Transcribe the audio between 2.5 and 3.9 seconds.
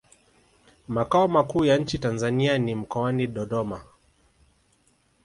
ni mkoani Dododma